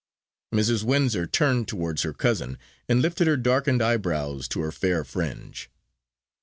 [0.51, 0.81] Mrs.
[0.83, 2.57] Windsor turned towards her cousin,
[2.89, 5.69] and lifted her darkened eyebrows to her fair fringe.